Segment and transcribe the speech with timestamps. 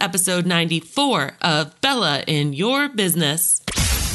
[0.00, 3.62] episode 94 of Bella in Your Business.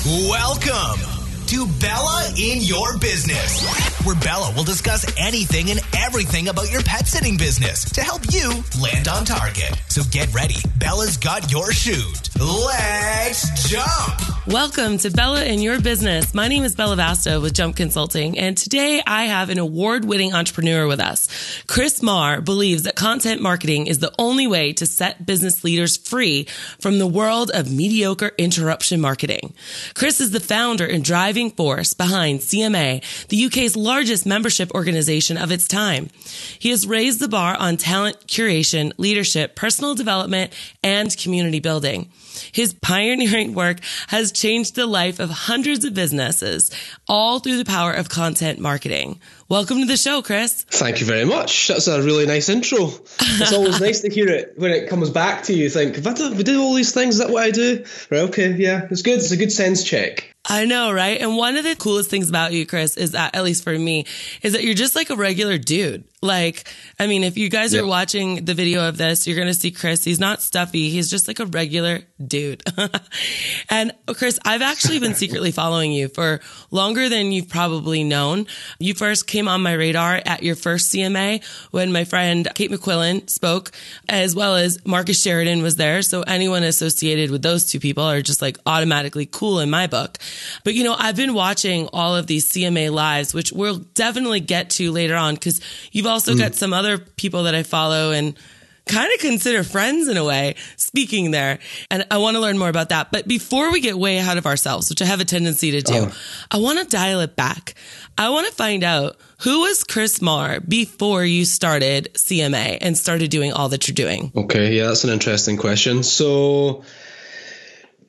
[0.05, 0.99] Welcome
[1.47, 7.07] to Bella in Your Business, where Bella will discuss anything and everything about your pet
[7.07, 9.81] sitting business to help you land on target.
[9.87, 10.57] So get ready.
[10.77, 12.29] Bella's got your shoot.
[12.39, 14.33] Let's jump.
[14.45, 16.33] Welcome to Bella and Your Business.
[16.33, 20.33] My name is Bella Vasta with Jump Consulting, and today I have an award winning
[20.33, 21.63] entrepreneur with us.
[21.65, 26.43] Chris Marr believes that content marketing is the only way to set business leaders free
[26.81, 29.53] from the world of mediocre interruption marketing.
[29.93, 33.92] Chris is the founder and driving force behind CMA, the UK's largest
[34.25, 36.09] membership organization of its time.
[36.57, 40.51] He has raised the bar on talent curation, leadership, personal development,
[40.83, 42.09] and community building.
[42.51, 46.71] His pioneering work has changed the life of hundreds of businesses,
[47.07, 49.19] all through the power of content marketing.
[49.47, 50.63] Welcome to the show, Chris.
[50.63, 51.67] Thank you very much.
[51.67, 52.89] That's a really nice intro.
[53.19, 55.69] It's always nice to hear it when it comes back to you.
[55.69, 57.85] Think, if I do all these things, is that what I do?
[58.09, 59.19] Right, okay, yeah, it's good.
[59.19, 60.32] It's a good sense check.
[60.45, 61.21] I know, right?
[61.21, 64.05] And one of the coolest things about you, Chris, is that, at least for me,
[64.41, 66.03] is that you're just like a regular dude.
[66.23, 66.63] Like,
[67.01, 69.71] I mean, if you guys are watching the video of this, you're going to see
[69.71, 70.05] Chris.
[70.05, 70.89] He's not stuffy.
[70.89, 72.63] He's just like a regular dude.
[73.69, 76.39] and Chris, I've actually been secretly following you for
[76.71, 78.47] longer than you've probably known.
[78.79, 83.29] You first came on my radar at your first CMA when my friend Kate McQuillan
[83.29, 83.71] spoke,
[84.07, 86.01] as well as Marcus Sheridan was there.
[86.01, 90.19] So anyone associated with those two people are just like automatically cool in my book.
[90.63, 94.69] But you know, I've been watching all of these CMA lives, which we'll definitely get
[94.71, 95.59] to later on because
[95.91, 96.39] you've also mm.
[96.39, 98.37] got some other people that I follow and
[98.85, 101.59] kind of consider friends in a way speaking there.
[101.89, 103.11] And I want to learn more about that.
[103.11, 106.07] But before we get way ahead of ourselves, which I have a tendency to do,
[106.07, 106.15] oh.
[106.51, 107.75] I want to dial it back.
[108.17, 113.31] I want to find out who was Chris Marr before you started CMA and started
[113.31, 114.31] doing all that you're doing.
[114.35, 116.03] Okay, yeah, that's an interesting question.
[116.03, 116.83] So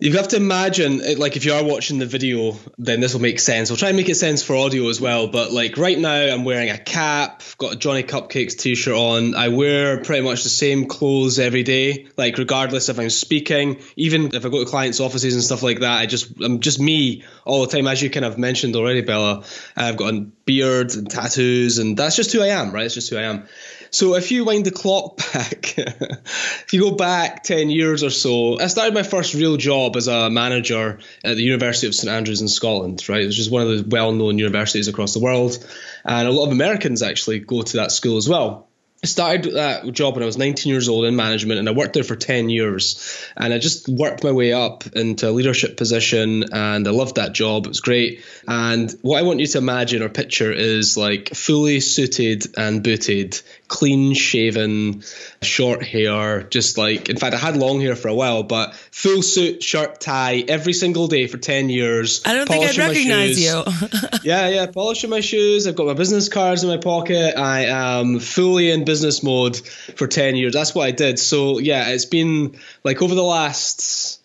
[0.04, 3.22] you have to imagine, it- like, if you are watching the video, then this will
[3.22, 3.70] make sense.
[3.70, 5.28] We'll try and make it sense for audio as well.
[5.28, 9.34] But like right now, I'm wearing a cap, got a Johnny Cupcakes t-shirt on.
[9.34, 14.34] I wear pretty much the same clothes every day, like regardless if I'm speaking, even
[14.34, 15.98] if I go to clients' offices and stuff like that.
[15.98, 19.44] I just, I'm just me all the time, as you kind of mentioned already, Bella.
[19.74, 22.84] I've got a beard and tattoos, and that's just who I am, right?
[22.84, 23.48] It's just who I am.
[23.94, 28.58] So if you wind the clock back, if you go back 10 years or so,
[28.58, 32.40] I started my first real job as a manager at the University of St Andrews
[32.40, 33.22] in Scotland, right?
[33.22, 35.64] It's just one of the well-known universities across the world.
[36.04, 38.66] And a lot of Americans actually go to that school as well.
[39.04, 41.92] I started that job when I was 19 years old in management and I worked
[41.92, 43.22] there for 10 years.
[43.36, 47.34] And I just worked my way up into a leadership position and I loved that
[47.34, 47.66] job.
[47.66, 48.24] It was great.
[48.48, 53.38] And what I want you to imagine or picture is like fully suited and booted,
[53.74, 55.02] clean shaven,
[55.42, 59.20] short hair, just like, in fact, I had long hair for a while, but full
[59.20, 62.22] suit, shirt, tie every single day for 10 years.
[62.24, 63.46] I don't think I'd recognize shoes.
[63.46, 63.64] you.
[64.22, 65.66] Yeah, yeah, polishing my shoes.
[65.66, 67.36] I've got my business cards in my pocket.
[67.36, 70.52] I am fully in business mode for 10 years.
[70.52, 71.18] That's what I did.
[71.18, 74.22] So, yeah, it's been like over the last,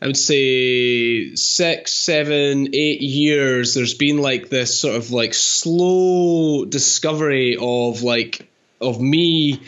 [0.00, 6.64] I would say, six, seven, eight years, there's been like this sort of like slow
[6.64, 8.48] discovery of like,
[8.80, 9.60] of me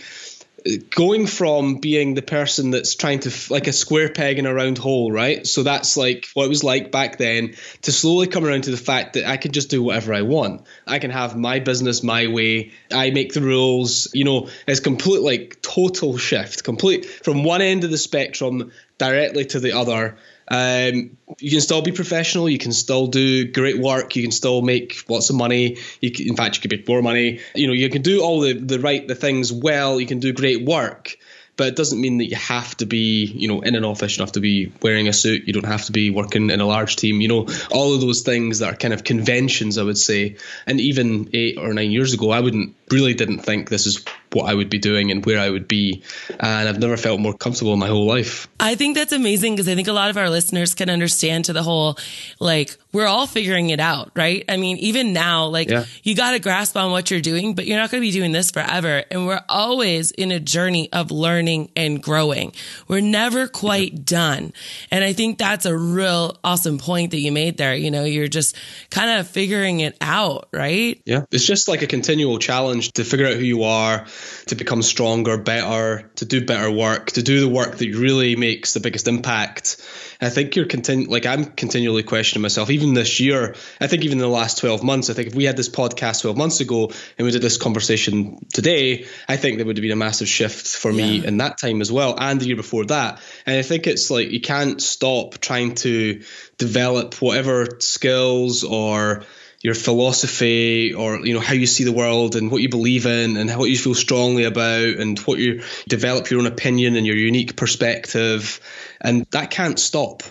[0.90, 4.78] going from being the person that's trying to like a square peg in a round
[4.78, 5.46] hole, right?
[5.46, 8.76] So that's like what it was like back then to slowly come around to the
[8.76, 10.62] fact that I can just do whatever I want.
[10.86, 12.72] I can have my business my way.
[12.92, 14.08] I make the rules.
[14.14, 19.44] You know, it's complete like total shift, complete from one end of the spectrum directly
[19.46, 20.16] to the other.
[20.48, 22.48] Um, you can still be professional.
[22.48, 24.14] You can still do great work.
[24.16, 25.78] You can still make lots of money.
[26.00, 27.40] Can, in fact, you can make more money.
[27.54, 30.00] You know, you can do all the, the right the things well.
[30.00, 31.16] You can do great work,
[31.56, 34.12] but it doesn't mean that you have to be, you know, in an office.
[34.12, 35.46] You don't have to be wearing a suit.
[35.46, 37.20] You don't have to be working in a large team.
[37.20, 40.36] You know, all of those things that are kind of conventions, I would say.
[40.66, 44.04] And even eight or nine years ago, I wouldn't really didn't think this is
[44.36, 46.02] what I would be doing and where I would be.
[46.30, 48.48] And I've never felt more comfortable in my whole life.
[48.60, 51.53] I think that's amazing because I think a lot of our listeners can understand to
[51.53, 51.98] the whole,
[52.41, 54.44] like, we're all figuring it out, right?
[54.48, 55.84] I mean, even now, like, Yeah.
[56.03, 58.33] you got to grasp on what you're doing, but you're not going to be doing
[58.33, 59.04] this forever.
[59.10, 62.53] And we're always in a journey of learning and growing.
[62.88, 64.53] We're never quite done.
[64.91, 67.74] And I think that's a real awesome point that you made there.
[67.74, 68.56] You know, you're just
[68.91, 71.00] kind of figuring it out, right?
[71.04, 71.24] Yeah.
[71.30, 74.06] It's just like a continual challenge to figure out who you are,
[74.46, 78.74] to become stronger, better, to do better work, to do the work that really makes
[78.74, 79.76] the biggest impact.
[80.20, 82.70] I think you're continu- like I'm continually questioning myself.
[82.70, 85.44] Even this year, I think even in the last 12 months, I think if we
[85.44, 89.66] had this podcast 12 months ago and we did this conversation today, I think there
[89.66, 91.28] would have been a massive shift for me Yeah.
[91.28, 93.20] in that time as well, and the year before that.
[93.44, 96.22] And I think it's like you can't stop trying to
[96.56, 99.24] develop whatever skills or
[99.66, 103.36] your philosophy or you know how you see the world and what you believe in
[103.36, 107.16] and what you feel strongly about and what you develop your own opinion and your
[107.16, 108.60] unique perspective.
[109.01, 110.22] And that can't stop.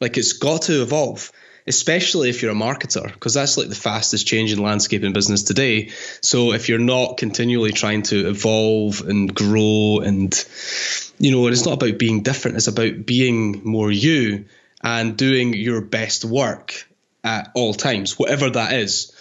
[0.00, 1.30] Like it's got to evolve
[1.64, 5.90] especially if you're a marketer because that's like the fastest changing landscape in business today.
[6.20, 10.34] So if you're not continually trying to evolve and grow and
[11.18, 14.46] you know and it's not about being different it's about being more you
[14.82, 16.88] and doing your best work
[17.24, 19.12] at all times whatever that is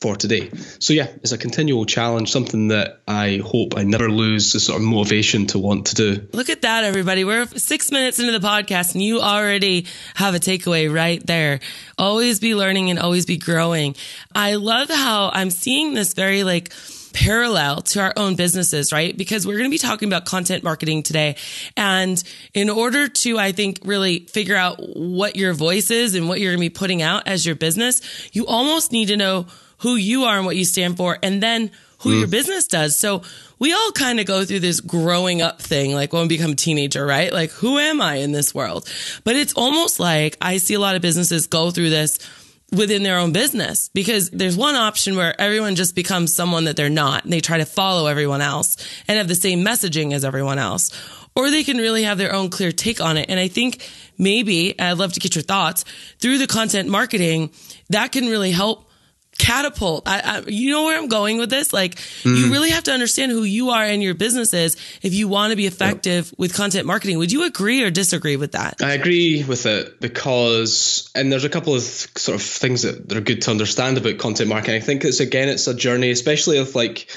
[0.00, 0.48] for today
[0.78, 4.80] so yeah it's a continual challenge something that i hope i never lose the sort
[4.80, 7.24] of motivation to want to do Look at that, everybody.
[7.24, 11.58] We're six minutes into the podcast and you already have a takeaway right there.
[11.96, 13.96] Always be learning and always be growing.
[14.34, 16.72] I love how I'm seeing this very like
[17.12, 19.16] parallel to our own businesses, right?
[19.16, 21.36] Because we're going to be talking about content marketing today.
[21.76, 22.22] And
[22.54, 26.52] in order to, I think, really figure out what your voice is and what you're
[26.52, 28.00] going to be putting out as your business,
[28.32, 29.46] you almost need to know
[29.78, 31.18] who you are and what you stand for.
[31.22, 31.70] And then
[32.00, 32.30] who your mm.
[32.30, 32.96] business does.
[32.96, 33.22] So
[33.58, 36.56] we all kind of go through this growing up thing, like when we become a
[36.56, 37.32] teenager, right?
[37.32, 38.88] Like, who am I in this world?
[39.24, 42.18] But it's almost like I see a lot of businesses go through this
[42.70, 46.90] within their own business because there's one option where everyone just becomes someone that they're
[46.90, 48.76] not and they try to follow everyone else
[49.06, 50.90] and have the same messaging as everyone else.
[51.34, 53.30] Or they can really have their own clear take on it.
[53.30, 53.88] And I think
[54.18, 55.84] maybe, I'd love to get your thoughts
[56.18, 57.50] through the content marketing,
[57.90, 58.87] that can really help
[59.38, 60.06] catapult.
[60.06, 61.72] I, I, you know where I'm going with this?
[61.72, 61.94] Like,
[62.24, 62.52] you mm-hmm.
[62.52, 65.56] really have to understand who you are and your business is if you want to
[65.56, 67.18] be effective with content marketing.
[67.18, 68.82] Would you agree or disagree with that?
[68.82, 73.20] I agree with it because, and there's a couple of sort of things that are
[73.20, 74.76] good to understand about content marketing.
[74.76, 77.08] I think it's again, it's a journey, especially if like,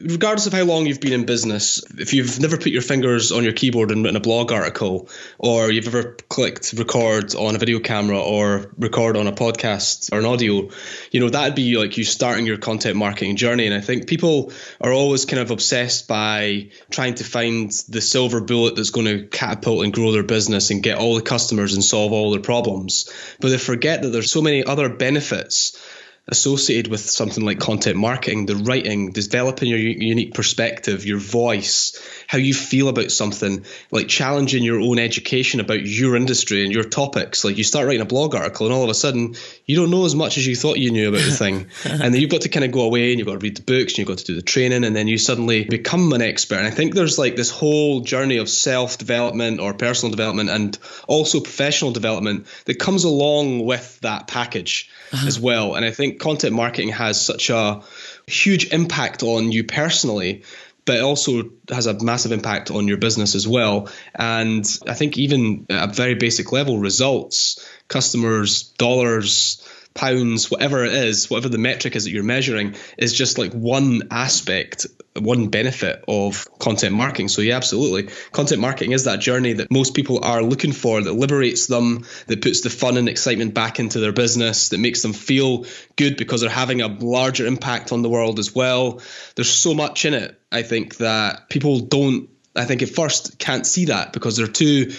[0.00, 3.44] regardless of how long you've been in business, if you've never put your fingers on
[3.44, 5.08] your keyboard and written a blog article,
[5.38, 10.18] or you've ever clicked record on a video camera or record on a podcast or
[10.18, 10.68] an audio,
[11.10, 13.66] you know, that'd be like you starting your content marketing journey.
[13.66, 18.42] And I think people are always kind of obsessed by trying to find the silver
[18.42, 21.82] bullet that's going to catapult and grow their business and get all the customers and
[21.82, 23.10] solve all their problems.
[23.40, 25.80] But they forget that there's so many other benefits
[26.28, 32.36] associated with something like content marketing, the writing, developing your unique perspective, your voice, how
[32.36, 37.44] you feel about something, like challenging your own education about your industry and your topics.
[37.44, 39.36] Like you start writing a blog article and all of a sudden
[39.66, 41.68] you don't know as much as you thought you knew about the thing.
[41.84, 43.62] and then you've got to kind of go away and you've got to read the
[43.62, 46.56] books and you've got to do the training and then you suddenly become an expert.
[46.56, 50.76] And I think there's like this whole journey of self development or personal development and
[51.06, 55.26] also professional development that comes along with that package uh-huh.
[55.28, 55.76] as well.
[55.76, 57.82] And I think content marketing has such a
[58.26, 60.42] huge impact on you personally
[60.86, 63.88] but it also has a massive impact on your business as well.
[64.14, 69.66] And I think even at a very basic level, results, customers, dollars,
[69.96, 74.02] pounds, whatever it is, whatever the metric is that you're measuring, is just like one
[74.10, 74.86] aspect,
[75.18, 77.28] one benefit of content marketing.
[77.28, 78.12] So, yeah, absolutely.
[78.30, 82.42] Content marketing is that journey that most people are looking for that liberates them, that
[82.42, 85.66] puts the fun and excitement back into their business, that makes them feel
[85.96, 89.00] good because they're having a larger impact on the world as well.
[89.34, 93.66] There's so much in it, I think, that people don't I think at first can't
[93.66, 94.92] see that because they're too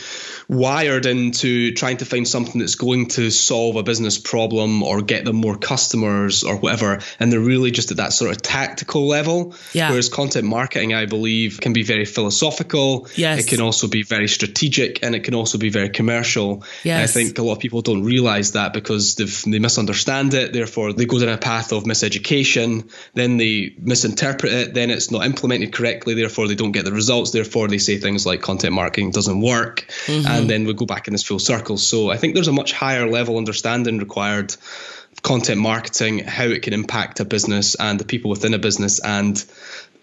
[0.50, 5.26] wired into trying to find something that's going to solve a business problem or get
[5.26, 7.00] them more customers or whatever.
[7.20, 9.56] And they're really just at that sort of tactical level.
[9.74, 9.90] Yeah.
[9.90, 13.08] Whereas content marketing, I believe, can be very philosophical.
[13.16, 13.46] Yes.
[13.46, 16.64] It can also be very strategic and it can also be very commercial.
[16.86, 20.54] And I think a lot of people don't realize that because they've, they misunderstand it.
[20.54, 22.90] Therefore, they go down a path of miseducation.
[23.14, 24.74] Then they misinterpret it.
[24.74, 26.14] Then it's not implemented correctly.
[26.14, 27.32] Therefore, they don't get the results.
[27.32, 29.86] Therefore, they say things like content marketing doesn't work.
[30.06, 30.28] Mm-hmm.
[30.28, 31.78] And then we go back in this full circle.
[31.78, 36.62] So I think there's a much higher level understanding required of content marketing, how it
[36.62, 39.44] can impact a business and the people within a business and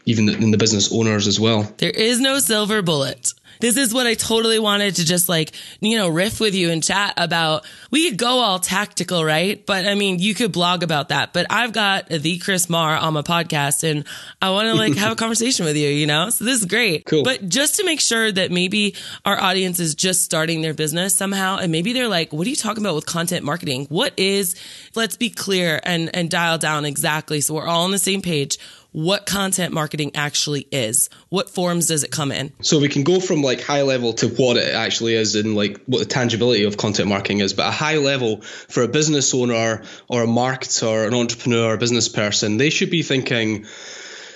[0.07, 1.63] even in the business owners as well.
[1.79, 3.33] There is no silver bullet.
[3.61, 6.83] This is what I totally wanted to just like, you know, riff with you and
[6.83, 7.65] chat about.
[7.91, 9.65] We could go all tactical, right?
[9.65, 11.33] But I mean, you could blog about that.
[11.33, 14.05] But I've got the Chris Marr on my podcast and
[14.43, 16.31] I want to like have a conversation with you, you know?
[16.31, 17.05] So this is great.
[17.05, 17.23] Cool.
[17.23, 21.59] But just to make sure that maybe our audience is just starting their business somehow
[21.59, 23.87] and maybe they're like, what are you talking about with content marketing?
[23.89, 24.57] What is,
[24.95, 28.59] let's be clear and, and dial down exactly so we're all on the same page.
[28.95, 31.11] What content marketing actually is.
[31.29, 32.53] What forms does it come in?
[32.63, 35.81] So we can go from like high level to what it actually is and like
[35.87, 37.55] what the tangibility of content marketing is.
[37.55, 42.09] But a high level for a business owner or a marketer, an entrepreneur, a business
[42.09, 43.67] person, they should be thinking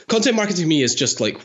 [0.09, 1.39] content marketing to me is just like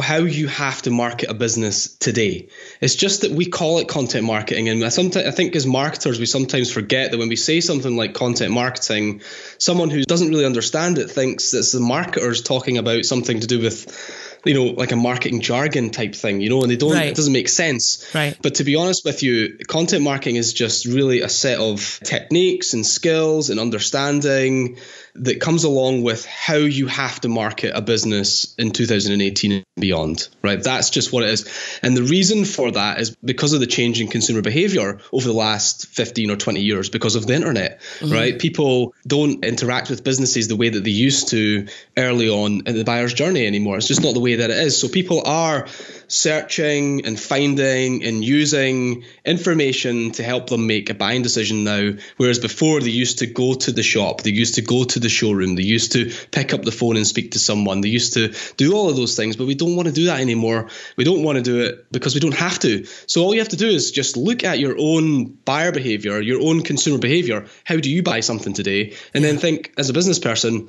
[0.00, 2.48] how you have to market a business today.
[2.80, 6.18] It's just that we call it content marketing, and I sometimes I think as marketers
[6.18, 9.20] we sometimes forget that when we say something like content marketing,
[9.58, 13.60] someone who doesn't really understand it thinks that the marketers talking about something to do
[13.60, 17.06] with you know, like a marketing jargon type thing, you know, and they don't, right.
[17.06, 18.14] it doesn't make sense.
[18.14, 18.36] Right.
[18.42, 22.74] But to be honest with you, content marketing is just really a set of techniques
[22.74, 24.76] and skills and understanding
[25.16, 30.28] that comes along with how you have to market a business in 2018 and beyond,
[30.42, 30.60] right?
[30.60, 31.78] That's just what it is.
[31.82, 35.34] And the reason for that is because of the change in consumer behavior over the
[35.34, 38.12] last 15 or 20 years because of the internet, mm-hmm.
[38.12, 38.38] right?
[38.38, 42.84] People don't interact with businesses the way that they used to early on in the
[42.84, 43.76] buyer's journey anymore.
[43.76, 44.80] It's just not the way that it is.
[44.80, 45.68] So people are
[46.08, 51.92] searching and finding and using information to help them make a buying decision now.
[52.16, 55.08] Whereas before they used to go to the shop, they used to go to the
[55.08, 58.34] showroom, they used to pick up the phone and speak to someone, they used to
[58.56, 60.68] do all of those things, but we don't want to do that anymore.
[60.96, 62.84] We don't want to do it because we don't have to.
[63.06, 66.40] So all you have to do is just look at your own buyer behavior, your
[66.40, 67.46] own consumer behavior.
[67.64, 68.94] How do you buy something today?
[69.14, 70.68] And then think as a business person,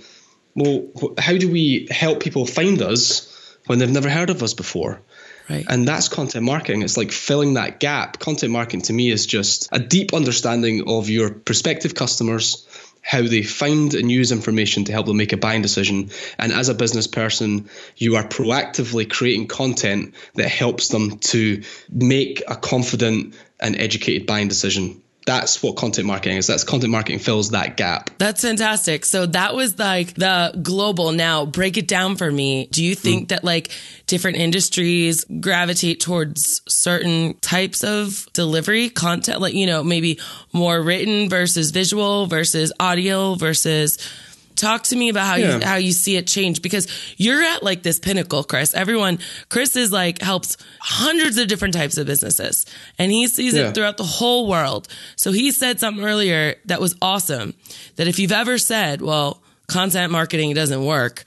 [0.55, 0.87] well,
[1.17, 3.31] how do we help people find us
[3.67, 5.01] when they've never heard of us before?
[5.49, 5.65] Right.
[5.67, 6.81] And that's content marketing.
[6.81, 8.19] It's like filling that gap.
[8.19, 12.67] Content marketing to me is just a deep understanding of your prospective customers,
[13.01, 16.09] how they find and use information to help them make a buying decision.
[16.39, 22.41] And as a business person, you are proactively creating content that helps them to make
[22.47, 26.47] a confident and educated buying decision that's what content marketing is.
[26.47, 28.11] That's content marketing fills that gap.
[28.19, 29.05] That's fantastic.
[29.05, 31.11] So that was like the global.
[31.11, 32.67] Now break it down for me.
[32.67, 33.27] Do you think mm.
[33.29, 33.71] that like
[34.05, 39.41] different industries gravitate towards certain types of delivery content?
[39.41, 40.19] Like, you know, maybe
[40.53, 43.97] more written versus visual versus audio versus
[44.55, 45.57] Talk to me about how yeah.
[45.57, 48.73] you how you see it change because you're at like this pinnacle, Chris.
[48.73, 49.19] Everyone,
[49.49, 52.65] Chris is like helps hundreds of different types of businesses,
[52.97, 53.69] and he sees yeah.
[53.69, 54.87] it throughout the whole world.
[55.15, 57.53] So he said something earlier that was awesome.
[57.97, 61.25] That if you've ever said, "Well, content marketing doesn't work,"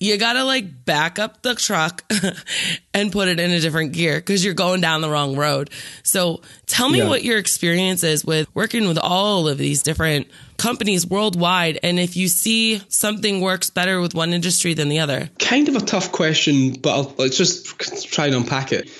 [0.00, 2.04] you gotta like back up the truck
[2.94, 5.70] and put it in a different gear because you're going down the wrong road.
[6.02, 7.08] So tell me yeah.
[7.08, 12.16] what your experience is with working with all of these different companies worldwide and if
[12.16, 15.30] you see something works better with one industry than the other?
[15.38, 18.90] Kind of a tough question, but I'll, let's just try and unpack it.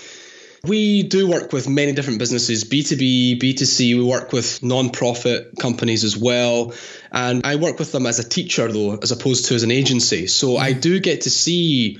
[0.66, 3.97] We do work with many different businesses, B2B, B2C.
[3.97, 6.73] We work with non-profit companies as well.
[7.12, 10.26] And I work with them as a teacher, though, as opposed to as an agency.
[10.26, 10.80] So I mm-hmm.
[10.80, 11.99] do get to see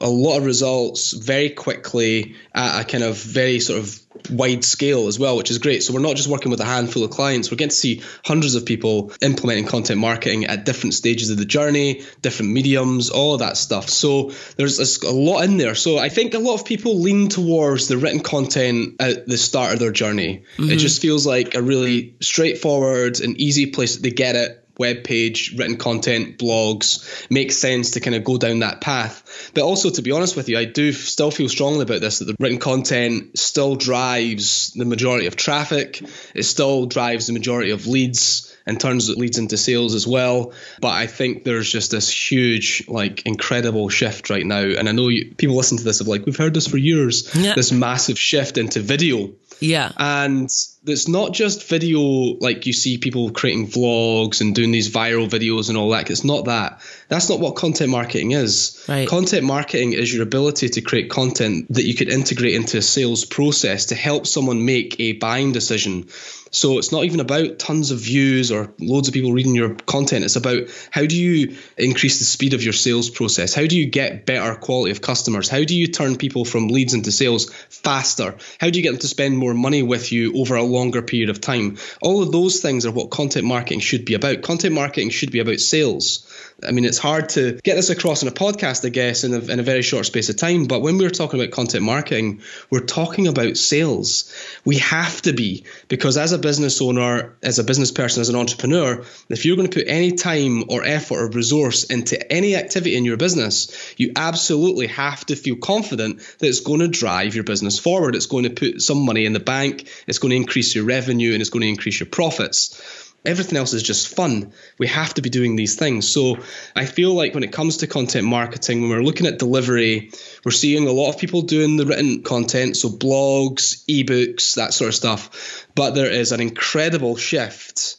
[0.00, 5.06] a lot of results very quickly at a kind of very sort of wide scale
[5.06, 5.82] as well, which is great.
[5.82, 8.54] So we're not just working with a handful of clients, we're getting to see hundreds
[8.54, 13.40] of people implementing content marketing at different stages of the journey, different mediums, all of
[13.40, 13.88] that stuff.
[13.88, 15.74] So there's a lot in there.
[15.74, 19.74] So I think a lot of people lean towards the written content at the start
[19.74, 20.44] of their journey.
[20.56, 20.70] Mm-hmm.
[20.70, 25.04] It just feels like a really straightforward and easy place that they get it web
[25.04, 29.50] page, written content, blogs, makes sense to kind of go down that path.
[29.54, 32.26] But also, to be honest with you, I do still feel strongly about this that
[32.26, 36.02] the written content still drives the majority of traffic,
[36.34, 40.52] it still drives the majority of leads and turns it leads into sales as well.
[40.80, 44.62] But I think there's just this huge, like, incredible shift right now.
[44.62, 47.30] And I know you, people listen to this of like, we've heard this for years.
[47.34, 47.54] Yeah.
[47.54, 49.32] This massive shift into video.
[49.60, 49.92] Yeah.
[49.98, 50.48] And
[50.86, 55.68] it's not just video like you see people creating vlogs and doing these viral videos
[55.68, 56.10] and all that.
[56.10, 56.80] It's not that.
[57.08, 58.84] That's not what content marketing is.
[58.88, 59.08] Right.
[59.08, 63.24] Content marketing is your ability to create content that you could integrate into a sales
[63.24, 66.08] process to help someone make a buying decision.
[66.54, 70.24] So it's not even about tons of views or loads of people reading your content.
[70.24, 73.54] It's about how do you increase the speed of your sales process?
[73.54, 75.48] How do you get better quality of customers?
[75.48, 78.36] How do you turn people from leads into sales faster?
[78.60, 81.30] How do you get them to spend more money with you over a longer period
[81.30, 81.78] of time?
[82.02, 84.42] All of those things are what content marketing should be about.
[84.42, 86.26] Content marketing should be about sales.
[86.62, 89.38] I mean, it's hard to get this across in a podcast, I guess, in a,
[89.38, 90.64] in a very short space of time.
[90.66, 94.32] But when we're talking about content marketing, we're talking about sales.
[94.64, 98.36] We have to be, because as a business owner, as a business person, as an
[98.36, 102.96] entrepreneur, if you're going to put any time or effort or resource into any activity
[102.96, 107.44] in your business, you absolutely have to feel confident that it's going to drive your
[107.44, 108.14] business forward.
[108.14, 111.32] It's going to put some money in the bank, it's going to increase your revenue,
[111.32, 112.80] and it's going to increase your profits
[113.24, 114.52] everything else is just fun.
[114.78, 116.08] We have to be doing these things.
[116.08, 116.38] So
[116.76, 120.10] I feel like when it comes to content marketing, when we're looking at delivery,
[120.44, 124.88] we're seeing a lot of people doing the written content, so blogs, ebooks, that sort
[124.88, 125.66] of stuff.
[125.74, 127.96] But there is an incredible shift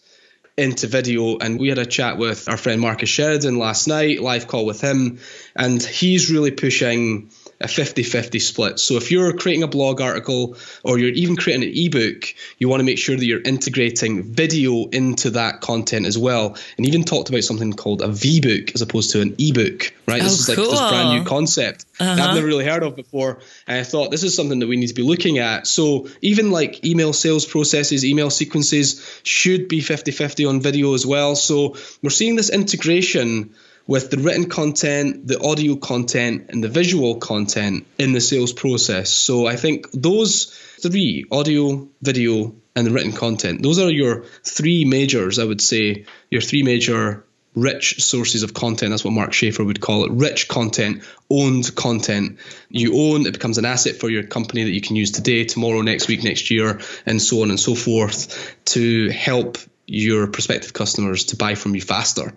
[0.57, 1.37] into video.
[1.37, 4.81] And we had a chat with our friend Marcus Sheridan last night, live call with
[4.81, 5.19] him,
[5.55, 7.31] and he's really pushing
[7.61, 8.79] a 50 50 split.
[8.79, 12.25] So if you're creating a blog article or you're even creating an ebook,
[12.57, 16.57] you want to make sure that you're integrating video into that content as well.
[16.77, 20.21] And even talked about something called a V-book as opposed to an ebook, right?
[20.21, 20.69] Oh, this is like cool.
[20.71, 22.15] this brand new concept Uh-huh.
[22.15, 23.39] that I've never really heard of before.
[23.67, 25.65] And I thought this is something that we need to be looking at.
[25.65, 31.05] So even like email sales processes, email sequences should be 50 50 on video as
[31.05, 31.35] well.
[31.37, 33.55] So we're seeing this integration
[33.87, 39.09] with the written content, the audio content, and the visual content in the sales process.
[39.09, 40.45] So I think those
[40.79, 46.05] three audio, video, and the written content those are your three majors, I would say,
[46.29, 47.25] your three major
[47.55, 48.89] rich sources of content.
[48.89, 52.39] That's what Mark Schaefer would call it rich content, owned content.
[52.69, 55.81] You own, it becomes an asset for your company that you can use today, tomorrow,
[55.81, 61.25] next week, next year, and so on and so forth to help your prospective customers
[61.25, 62.33] to buy from you faster.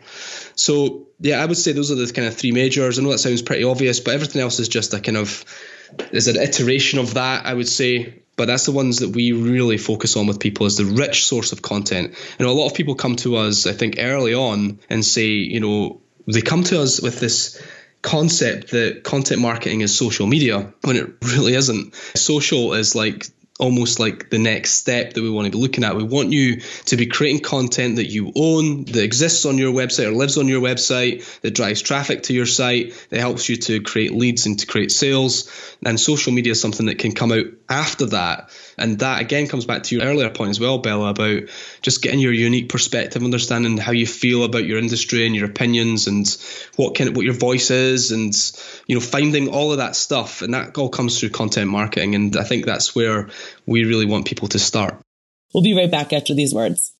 [0.54, 2.98] So yeah, I would say those are the kind of three majors.
[2.98, 5.44] I know that sounds pretty obvious, but everything else is just a kind of
[6.12, 8.22] is an iteration of that, I would say.
[8.36, 11.50] But that's the ones that we really focus on with people is the rich source
[11.52, 12.14] of content.
[12.38, 15.26] You know, a lot of people come to us, I think, early on and say,
[15.26, 17.60] you know, they come to us with this
[18.00, 21.94] concept that content marketing is social media when it really isn't.
[22.14, 23.26] Social is like
[23.58, 25.96] almost like the next step that we want to be looking at.
[25.96, 30.06] We want you to be creating content that you own, that exists on your website
[30.06, 33.82] or lives on your website, that drives traffic to your site, that helps you to
[33.82, 35.50] create leads and to create sales.
[35.84, 38.50] And social media is something that can come out after that.
[38.78, 41.42] And that again comes back to your earlier point as well, Bella, about
[41.82, 46.06] just getting your unique perspective, understanding how you feel about your industry and your opinions
[46.06, 46.26] and
[46.76, 48.34] what kind of what your voice is and
[48.86, 50.42] you know, finding all of that stuff.
[50.42, 52.14] And that all comes through content marketing.
[52.14, 53.28] And I think that's where
[53.66, 55.00] we really want people to start.
[55.54, 56.92] We'll be right back after these words.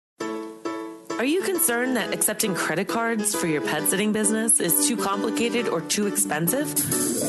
[1.18, 5.66] Are you concerned that accepting credit cards for your pet sitting business is too complicated
[5.66, 6.72] or too expensive?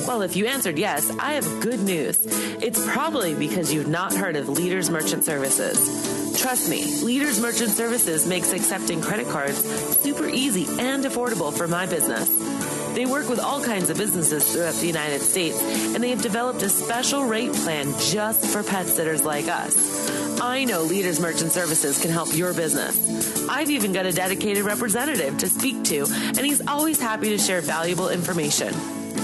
[0.08, 2.24] Well, if you answered yes, I have good news.
[2.62, 6.19] It's probably because you've not heard of Leaders Merchant Services.
[6.40, 9.58] Trust me, Leaders Merchant Services makes accepting credit cards
[10.00, 12.30] super easy and affordable for my business.
[12.96, 15.62] They work with all kinds of businesses throughout the United States,
[15.94, 20.40] and they have developed a special rate plan just for pet sitters like us.
[20.40, 23.50] I know Leaders Merchant Services can help your business.
[23.50, 27.60] I've even got a dedicated representative to speak to, and he's always happy to share
[27.60, 28.74] valuable information.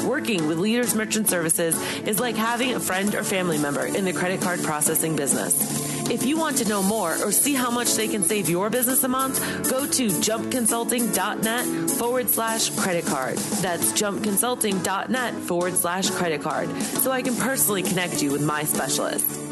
[0.05, 4.11] Working with Leaders Merchant Services is like having a friend or family member in the
[4.11, 5.84] credit card processing business.
[6.09, 9.03] If you want to know more or see how much they can save your business
[9.03, 9.39] a month,
[9.69, 13.37] go to jumpconsulting.net forward slash credit card.
[13.37, 19.45] That's jumpconsulting.net forward slash credit card so I can personally connect you with my specialist.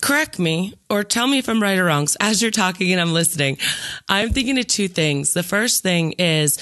[0.00, 2.06] correct me or tell me if I'm right or wrong.
[2.18, 3.58] As you're talking and I'm listening,
[4.08, 5.34] I'm thinking of two things.
[5.34, 6.56] The first thing is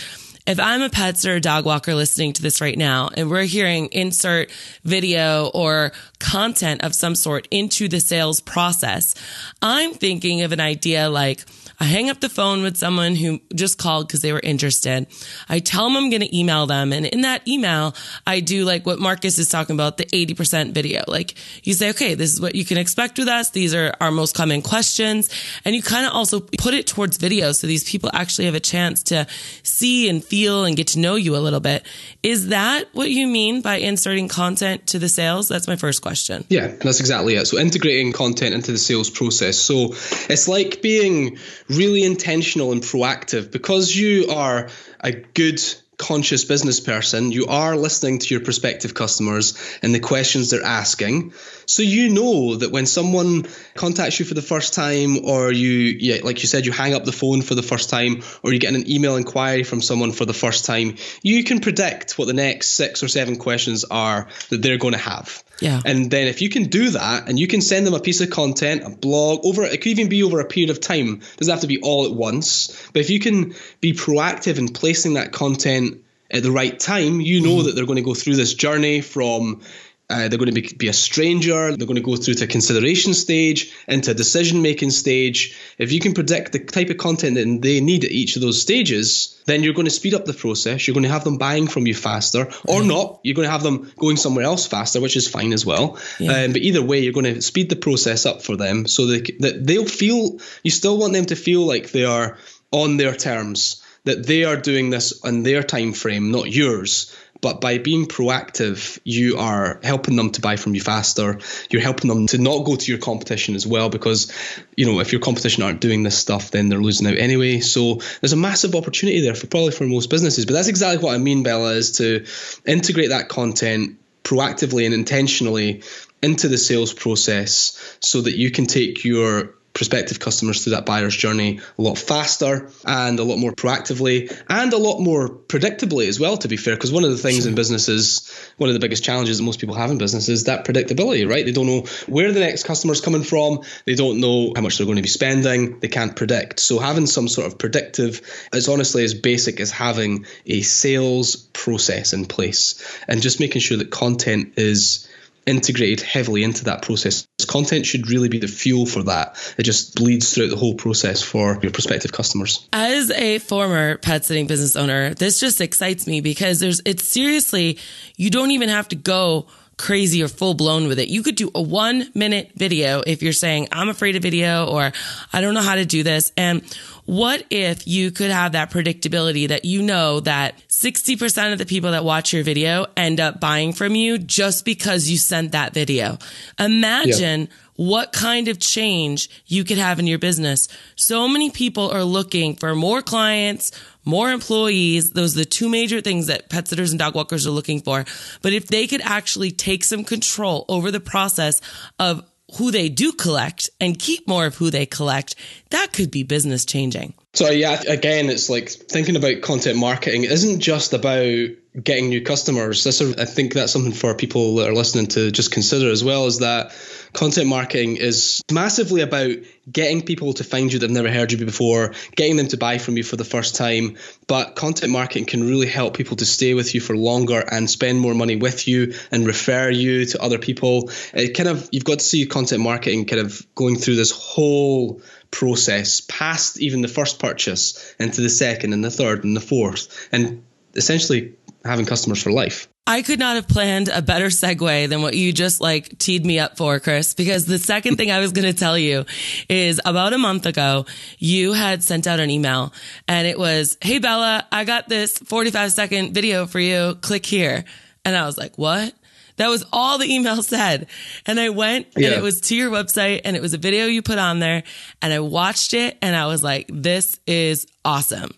[0.46, 3.42] if I'm a pet or a dog walker listening to this right now and we're
[3.42, 4.50] hearing insert
[4.84, 9.14] video or content of some sort into the sales process,
[9.60, 11.44] I'm thinking of an idea like,
[11.78, 15.06] I hang up the phone with someone who just called because they were interested.
[15.48, 16.92] I tell them I'm going to email them.
[16.92, 17.94] And in that email,
[18.26, 21.04] I do like what Marcus is talking about, the 80% video.
[21.06, 21.34] Like
[21.64, 23.50] you say, okay, this is what you can expect with us.
[23.50, 25.28] These are our most common questions.
[25.64, 27.52] And you kind of also put it towards video.
[27.52, 29.26] So these people actually have a chance to
[29.62, 31.86] see and feel and get to know you a little bit.
[32.22, 35.48] Is that what you mean by inserting content to the sales?
[35.48, 36.44] That's my first question.
[36.48, 37.46] Yeah, that's exactly it.
[37.46, 39.58] So integrating content into the sales process.
[39.58, 39.94] So
[40.30, 44.68] it's like being really intentional and proactive because you are
[45.00, 45.60] a good
[45.98, 51.32] conscious business person, you are listening to your prospective customers and the questions they're asking.
[51.66, 56.20] So you know that when someone contacts you for the first time, or you, yeah,
[56.22, 58.74] like you said, you hang up the phone for the first time, or you get
[58.74, 62.68] an email inquiry from someone for the first time, you can predict what the next
[62.68, 65.42] six or seven questions are that they're going to have.
[65.60, 65.80] Yeah.
[65.84, 68.30] And then if you can do that and you can send them a piece of
[68.30, 71.20] content, a blog, over it could even be over a period of time.
[71.22, 72.88] It doesn't have to be all at once.
[72.92, 77.40] But if you can be proactive in placing that content at the right time, you
[77.40, 77.66] know mm-hmm.
[77.66, 79.62] that they're going to go through this journey from
[80.08, 81.76] uh, they're going to be, be a stranger.
[81.76, 85.58] They're going to go through to a consideration stage, into a decision making stage.
[85.78, 88.60] If you can predict the type of content that they need at each of those
[88.60, 90.86] stages, then you're going to speed up the process.
[90.86, 93.18] You're going to have them buying from you faster, or not.
[93.24, 95.98] You're going to have them going somewhere else faster, which is fine as well.
[96.20, 96.44] Yeah.
[96.44, 99.20] Um, but either way, you're going to speed the process up for them so they,
[99.40, 100.38] that they'll feel.
[100.62, 102.38] You still want them to feel like they are
[102.70, 107.12] on their terms, that they are doing this on their time frame, not yours
[107.46, 111.38] but by being proactive, you are helping them to buy from you faster.
[111.70, 114.32] You're helping them to not go to your competition as well because,
[114.76, 117.60] you know, if your competition aren't doing this stuff, then they're losing out anyway.
[117.60, 120.44] So there's a massive opportunity there for probably for most businesses.
[120.44, 122.26] But that's exactly what I mean, Bella, is to
[122.66, 125.84] integrate that content proactively and intentionally
[126.20, 131.14] into the sales process so that you can take your prospective customers through that buyer's
[131.14, 136.18] journey a lot faster and a lot more proactively and a lot more predictably as
[136.18, 136.74] well, to be fair.
[136.74, 139.74] Because one of the things in businesses, one of the biggest challenges that most people
[139.74, 141.44] have in business is that predictability, right?
[141.44, 144.78] They don't know where the next customer is coming from, they don't know how much
[144.78, 146.58] they're going to be spending, they can't predict.
[146.58, 148.22] So having some sort of predictive
[148.54, 153.76] is honestly as basic as having a sales process in place and just making sure
[153.76, 155.06] that content is
[155.46, 157.26] integrated heavily into that process.
[157.46, 159.36] Content should really be the fuel for that.
[159.56, 162.68] It just bleeds throughout the whole process for your prospective customers.
[162.72, 167.78] As a former pet sitting business owner, this just excites me because there's, it's seriously,
[168.16, 169.46] you don't even have to go
[169.78, 171.08] crazy or full blown with it.
[171.08, 174.92] You could do a one minute video if you're saying, I'm afraid of video or
[175.32, 176.32] I don't know how to do this.
[176.36, 176.62] And
[177.04, 181.92] what if you could have that predictability that you know that 60% of the people
[181.92, 186.18] that watch your video end up buying from you just because you sent that video?
[186.58, 187.46] Imagine yeah.
[187.76, 190.68] What kind of change you could have in your business.
[190.96, 193.70] So many people are looking for more clients,
[194.04, 195.10] more employees.
[195.10, 198.04] Those are the two major things that pet sitters and dog walkers are looking for.
[198.42, 201.60] But if they could actually take some control over the process
[201.98, 202.24] of
[202.56, 205.34] who they do collect and keep more of who they collect,
[205.70, 207.14] that could be business changing.
[207.34, 211.48] So yeah, again, it's like thinking about content marketing is isn't just about
[211.82, 212.84] getting new customers.
[212.84, 216.26] This, I think that's something for people that are listening to just consider as well.
[216.26, 216.72] Is that
[217.12, 219.32] content marketing is massively about
[219.70, 222.96] getting people to find you that've never heard you before, getting them to buy from
[222.96, 223.96] you for the first time.
[224.26, 228.00] But content marketing can really help people to stay with you for longer and spend
[228.00, 230.90] more money with you and refer you to other people.
[231.12, 235.02] It kind of you've got to see content marketing kind of going through this whole
[235.30, 240.08] process past even the first purchase into the second and the third and the fourth
[240.12, 240.44] and
[240.76, 241.34] essentially
[241.66, 242.68] having customers for life.
[242.86, 246.38] I could not have planned a better segue than what you just like teed me
[246.38, 249.04] up for, Chris, because the second thing I was going to tell you
[249.48, 250.86] is about a month ago,
[251.18, 252.72] you had sent out an email
[253.08, 256.94] and it was, Hey, Bella, I got this 45 second video for you.
[257.00, 257.64] Click here.
[258.04, 258.94] And I was like, what?
[259.36, 260.86] That was all the email said.
[261.26, 262.08] And I went yeah.
[262.08, 264.62] and it was to your website and it was a video you put on there
[265.02, 268.30] and I watched it and I was like, this is awesome.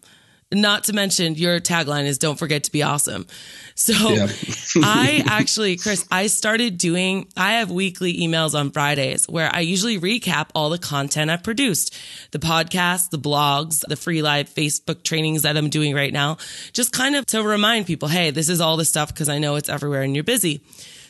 [0.50, 3.26] Not to mention your tagline is don't forget to be awesome.
[3.74, 4.28] So yeah.
[4.76, 10.00] I actually, Chris, I started doing, I have weekly emails on Fridays where I usually
[10.00, 11.94] recap all the content I've produced,
[12.30, 16.38] the podcasts, the blogs, the free live Facebook trainings that I'm doing right now,
[16.72, 19.56] just kind of to remind people, Hey, this is all the stuff because I know
[19.56, 20.62] it's everywhere and you're busy.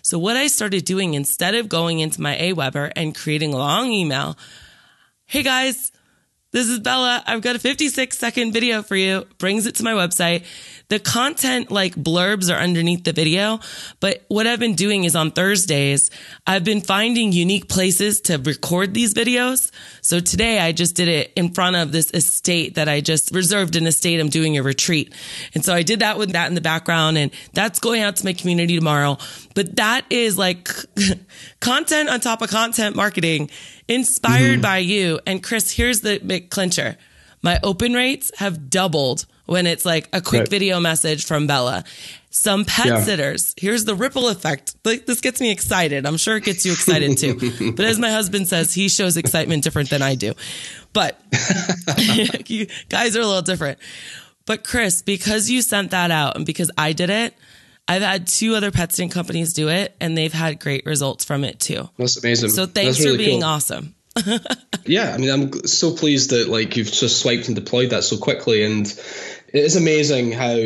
[0.02, 3.92] So what I started doing instead of going into my Aweber and creating a long
[3.92, 4.36] email,
[5.26, 5.92] Hey guys,
[6.50, 7.22] this is Bella.
[7.26, 9.26] I've got a 56 second video for you.
[9.36, 10.46] Brings it to my website.
[10.88, 13.60] The content like blurbs are underneath the video.
[14.00, 16.10] But what I've been doing is on Thursdays,
[16.46, 19.70] I've been finding unique places to record these videos.
[20.00, 23.76] So today I just did it in front of this estate that I just reserved
[23.76, 24.18] an estate.
[24.18, 25.14] I'm doing a retreat.
[25.54, 28.24] And so I did that with that in the background and that's going out to
[28.24, 29.18] my community tomorrow.
[29.58, 30.68] But that is like
[31.60, 33.50] content on top of content marketing
[33.88, 34.60] inspired mm-hmm.
[34.60, 35.18] by you.
[35.26, 36.96] And Chris, here's the big clincher.
[37.42, 40.48] My open rates have doubled when it's like a quick right.
[40.48, 41.82] video message from Bella.
[42.30, 43.00] Some pet yeah.
[43.00, 44.76] sitters, here's the ripple effect.
[44.84, 46.06] Like, this gets me excited.
[46.06, 47.72] I'm sure it gets you excited too.
[47.76, 50.34] but as my husband says, he shows excitement different than I do.
[50.92, 51.20] But
[52.46, 53.80] you guys are a little different.
[54.46, 57.34] But Chris, because you sent that out and because I did it,
[57.88, 61.42] I've had two other pet sitting companies do it and they've had great results from
[61.42, 61.88] it too.
[61.96, 62.50] That's amazing.
[62.50, 63.48] So thanks really for being cool.
[63.48, 63.94] awesome.
[64.84, 68.18] yeah, I mean, I'm so pleased that like you've just swiped and deployed that so
[68.18, 70.56] quickly, and it is amazing how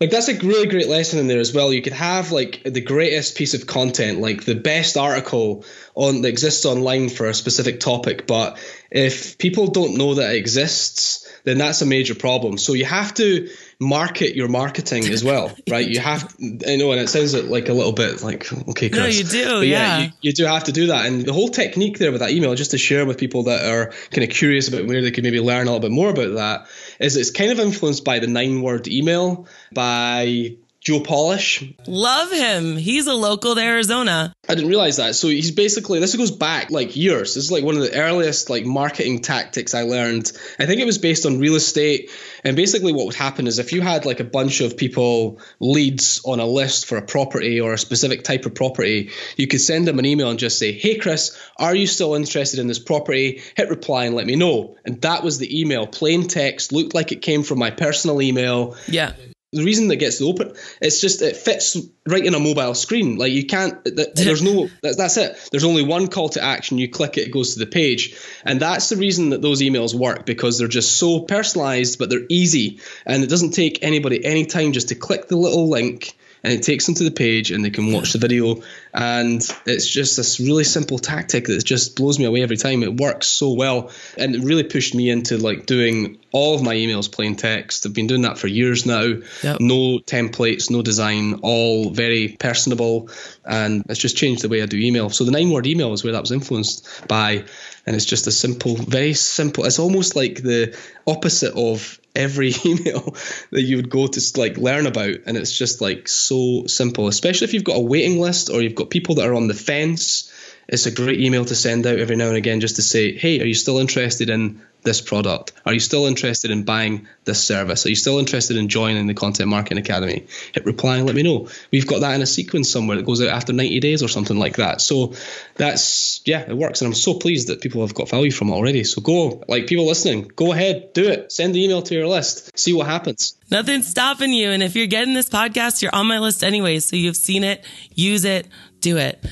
[0.00, 1.72] like that's a really great lesson in there as well.
[1.72, 6.28] You could have like the greatest piece of content, like the best article on that
[6.28, 8.58] exists online for a specific topic, but
[8.90, 12.58] if people don't know that it exists, then that's a major problem.
[12.58, 13.48] So you have to
[13.84, 15.86] market your marketing as well, right?
[15.86, 16.34] You have,
[16.66, 19.00] I know, and it sounds like a little bit like, okay, Chris.
[19.00, 19.98] No, you do, But yeah.
[20.00, 21.06] You, you do have to do that.
[21.06, 23.92] And the whole technique there with that email, just to share with people that are
[24.10, 26.66] kind of curious about where they could maybe learn a little bit more about that,
[26.98, 31.64] is it's kind of influenced by the nine word email by Joe Polish.
[31.86, 32.76] Love him.
[32.76, 34.34] He's a local to Arizona.
[34.46, 35.14] I didn't realize that.
[35.14, 37.34] So he's basically this goes back like years.
[37.34, 40.30] This is like one of the earliest like marketing tactics I learned.
[40.58, 42.10] I think it was based on real estate.
[42.44, 46.20] And basically what would happen is if you had like a bunch of people leads
[46.26, 49.88] on a list for a property or a specific type of property, you could send
[49.88, 53.40] them an email and just say, "Hey Chris, are you still interested in this property?
[53.56, 57.10] Hit reply and let me know." And that was the email, plain text, looked like
[57.10, 59.12] it came from my personal email Yeah.
[59.54, 63.16] The reason that gets the open it's just it fits right in a mobile screen.
[63.16, 63.78] Like you can't
[64.14, 65.48] there's no that's, that's it.
[65.50, 66.78] There's only one call to action.
[66.78, 68.16] You click it it goes to the page.
[68.44, 72.26] And that's the reason that those emails work because they're just so personalized but they're
[72.28, 72.80] easy.
[73.06, 76.62] And it doesn't take anybody any time just to click the little link and it
[76.62, 78.62] takes them to the page and they can watch the video.
[78.92, 82.82] And it's just this really simple tactic that just blows me away every time.
[82.82, 83.90] It works so well.
[84.18, 87.86] And it really pushed me into like doing all of my emails plain text.
[87.86, 89.14] I've been doing that for years now.
[89.42, 89.60] Yep.
[89.60, 93.08] no templates no design all very personable.
[93.46, 95.08] And it's just changed the way i do email.
[95.08, 97.44] So the nine word email is where that was influenced by.
[97.86, 100.76] And it's just a simple very simple it's almost like the
[101.06, 103.16] opposite of every email
[103.50, 107.46] that you would go to like learn about and it's just like so simple especially
[107.46, 110.30] if you've got a waiting list or you've got people that are on the fence
[110.68, 113.40] it's a great email to send out every now and again just to say hey
[113.40, 115.52] are you still interested in this product?
[115.66, 117.84] Are you still interested in buying this service?
[117.86, 120.26] Are you still interested in joining the content marketing academy?
[120.52, 121.48] Hit reply and let me know.
[121.72, 124.38] We've got that in a sequence somewhere that goes out after 90 days or something
[124.38, 124.80] like that.
[124.80, 125.14] So
[125.56, 128.52] that's yeah it works and i'm so pleased that people have got value from it
[128.52, 128.84] already.
[128.84, 131.32] So go like people listening go ahead do it.
[131.32, 132.56] Send the email to your list.
[132.56, 133.36] See what happens.
[133.50, 134.50] Nothing's stopping you.
[134.50, 136.78] And if you're getting this podcast, you're on my list anyway.
[136.80, 138.48] So you've seen it, use it,
[138.84, 139.24] do it.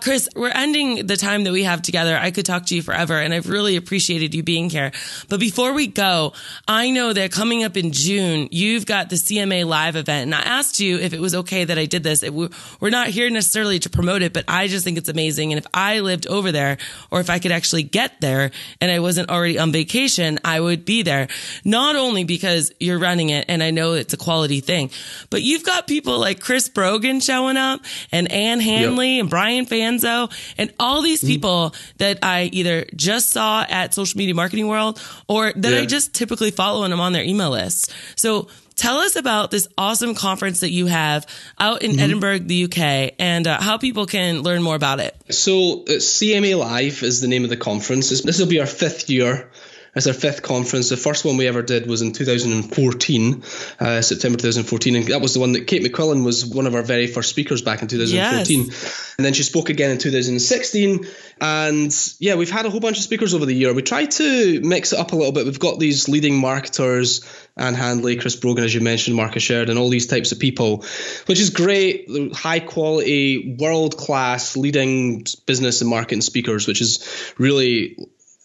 [0.00, 2.18] Chris, we're ending the time that we have together.
[2.20, 4.90] I could talk to you forever and I've really appreciated you being here.
[5.28, 6.32] But before we go,
[6.66, 10.24] I know that coming up in June, you've got the CMA live event.
[10.24, 12.24] And I asked you if it was okay that I did this.
[12.24, 15.52] It, we're not here necessarily to promote it, but I just think it's amazing.
[15.52, 16.78] And if I lived over there
[17.12, 20.84] or if I could actually get there and I wasn't already on vacation, I would
[20.84, 21.28] be there.
[21.64, 24.90] Not only because you're running it and I know it's a quality thing,
[25.30, 28.60] but you've got people like Chris Brogan showing up and Ann
[29.04, 31.28] And Brian Fanzo and all these mm-hmm.
[31.28, 36.14] people that I either just saw at Social Media Marketing World or that I just
[36.14, 37.92] typically follow and I'm on their email list.
[38.16, 41.26] So tell us about this awesome conference that you have
[41.58, 42.00] out in mm-hmm.
[42.00, 45.16] Edinburgh, the UK, and uh, how people can learn more about it.
[45.30, 48.08] So uh, it's CMA Live is the name of the conference.
[48.22, 49.50] This will be our fifth year.
[49.96, 50.90] It's our fifth conference.
[50.90, 53.42] The first one we ever did was in 2014,
[53.80, 56.82] uh, September 2014, and that was the one that Kate McQuillan was one of our
[56.82, 58.60] very first speakers back in 2014.
[59.16, 61.06] And then she spoke again in 2016.
[61.40, 63.72] And yeah, we've had a whole bunch of speakers over the year.
[63.72, 65.46] We try to mix it up a little bit.
[65.46, 67.24] We've got these leading marketers,
[67.56, 70.84] Ann Handley, Chris Brogan, as you mentioned, Marcus Sheridan, all these types of people,
[71.24, 72.06] which is great.
[72.34, 77.96] High quality, world class, leading business and marketing speakers, which is really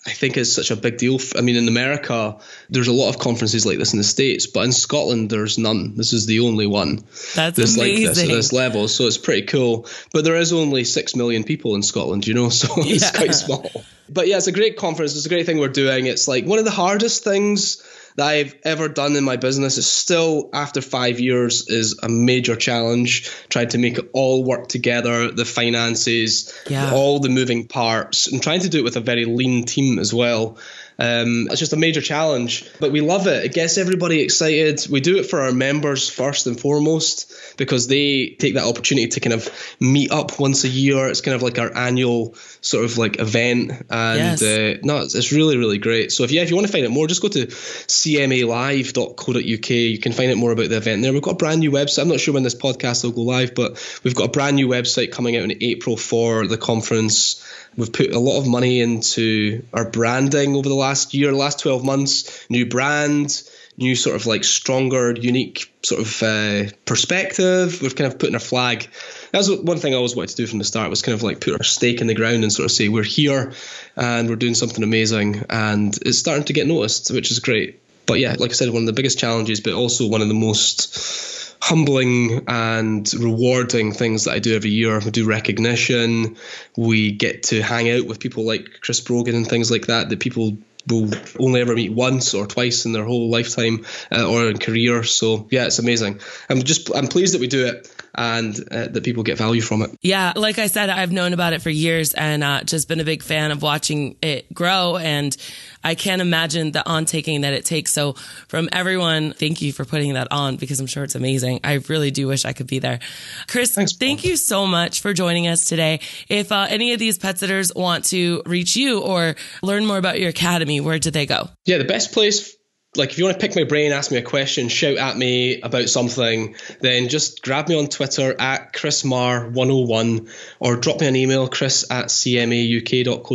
[0.03, 1.19] I think is such a big deal.
[1.35, 2.37] I mean, in America,
[2.71, 5.95] there's a lot of conferences like this in the States, but in Scotland, there's none.
[5.95, 7.03] This is the only one
[7.35, 8.87] That's that's like this at this level.
[8.87, 9.85] So it's pretty cool.
[10.11, 13.11] But there is only six million people in Scotland, you know, so it's Yeah.
[13.11, 13.69] quite small.
[14.09, 15.15] But yeah, it's a great conference.
[15.15, 16.07] It's a great thing we're doing.
[16.07, 17.83] It's like one of the hardest things
[18.15, 19.77] that I've ever done in my business.
[19.77, 23.29] is still after five years is a major challenge.
[23.49, 26.91] Trying to make it all work together, the finances, Yeah.
[26.93, 30.13] all the moving parts, and trying to do it with a very lean team as
[30.13, 30.57] well.
[31.01, 33.43] Um, it's just a major challenge, but we love it.
[33.43, 34.85] It gets everybody excited.
[34.87, 39.19] We do it for our members first and foremost because they take that opportunity to
[39.19, 41.07] kind of meet up once a year.
[41.09, 44.43] It's kind of like our annual sort of like event, and Yes.
[44.43, 46.11] uh, no, it's, it's really really great.
[46.11, 49.69] So if yeah, if you want to find out more, just go to cmalive.co.uk.
[49.69, 51.13] You can find out more about the event there.
[51.13, 52.01] We've got a brand new website.
[52.03, 54.67] I'm not sure when this podcast will go live, but we've got a brand new
[54.67, 57.43] website coming out in April for the conference.
[57.77, 61.85] We've put a lot of money into our branding over the last year, last 12
[61.85, 62.45] months.
[62.49, 63.41] New brand,
[63.77, 67.81] new sort of like stronger, unique sort of uh, perspective.
[67.81, 68.87] We've kind of put in a flag.
[69.31, 71.39] That's one thing I always wanted to do from the start was kind of like
[71.39, 73.53] put our stake in the ground and sort of say we're here
[73.95, 77.79] and we're doing something amazing and it's starting to get noticed, which is great.
[78.05, 80.33] But yeah, like I said, one of the biggest challenges, but also one of the
[80.33, 84.99] most humbling and rewarding things that I do every year.
[84.99, 86.37] We do recognition.
[86.75, 90.19] We get to hang out with people like Chris Brogan and things like that that
[90.19, 90.57] people
[90.89, 95.03] will only ever meet once or twice in their whole lifetime uh, or in career.
[95.03, 96.19] So yeah, it's amazing.
[96.49, 99.81] I'm just I'm pleased that we do it and uh, that people get value from
[99.81, 99.91] it.
[100.01, 103.03] Yeah, like I said, I've known about it for years and uh, just been a
[103.03, 104.97] big fan of watching it grow.
[104.97, 105.35] And
[105.83, 107.93] I can't imagine the on taking that it takes.
[107.93, 108.13] So,
[108.47, 111.61] from everyone, thank you for putting that on because I'm sure it's amazing.
[111.63, 112.99] I really do wish I could be there.
[113.47, 116.01] Chris, Thanks, thank you so much for joining us today.
[116.27, 120.19] If uh, any of these pet sitters want to reach you or learn more about
[120.19, 121.49] your academy, where do they go?
[121.65, 122.55] Yeah, the best place
[122.95, 125.61] like if you want to pick my brain, ask me a question, shout at me
[125.61, 131.47] about something, then just grab me on Twitter at chrismar101 or drop me an email,
[131.47, 133.25] chris at cmauk.co.uk.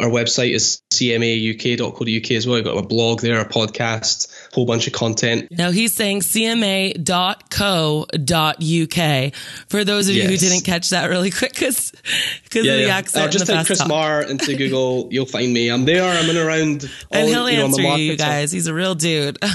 [0.00, 2.58] Our website is cmauk.co.uk as well.
[2.58, 5.50] I've got a blog there, a podcast, whole bunch of content.
[5.50, 6.94] Now he's saying cma.co.uk.
[9.68, 10.24] For those of yes.
[10.24, 11.92] you who didn't catch that really quick because
[12.52, 12.96] yeah, of the yeah.
[12.96, 13.26] accent.
[13.26, 13.88] Uh, just type Chris talk.
[13.88, 15.68] Marr into Google, you'll find me.
[15.68, 16.90] I'm there, I'm in around.
[17.12, 18.52] All, and he'll you know, answer you, you guys.
[18.52, 19.38] He's a real dude.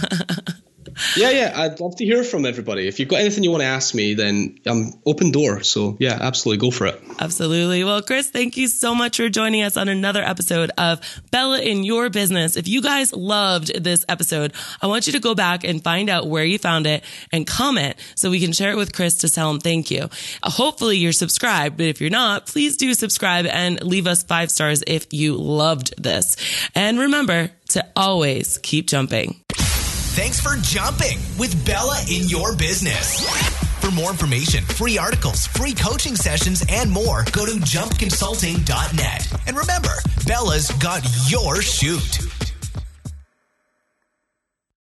[1.15, 2.88] yeah, yeah, I'd love to hear from everybody.
[2.88, 5.63] If you've got anything you want to ask me, then I'm open door.
[5.63, 7.01] So yeah, absolutely, go for it.
[7.19, 7.84] Absolutely.
[7.84, 11.01] Well, Chris, thank you so much for joining us on another episode of
[11.32, 12.58] Bella in Your Business.
[12.58, 16.27] If you guys loved this episode, I want you to go back and find out
[16.27, 19.49] where you found it and comment so we can share it with Chris to tell
[19.49, 20.10] him thank you.
[20.43, 24.51] Uh, hopefully you're subscribed, but if you're not, please do subscribe and leave us five
[24.51, 26.36] stars if you loved this.
[26.75, 29.41] And remember to always keep jumping.
[30.13, 33.26] Thanks for jumping with Bella in your business.
[33.80, 39.34] For more information, free articles, free coaching sessions, and more, go to jumpconsulting.net.
[39.47, 39.93] And remember,
[40.28, 42.40] Bella's got your chute.